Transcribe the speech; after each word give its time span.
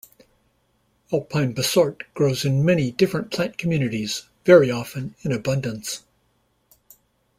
Alpine 1.13 1.53
bistort 1.53 2.01
grows 2.15 2.43
in 2.43 2.65
many 2.65 2.89
different 2.89 3.29
plant 3.29 3.59
communities, 3.59 4.23
very 4.45 4.71
often 4.71 5.13
in 5.21 5.31
abundance. 5.31 6.01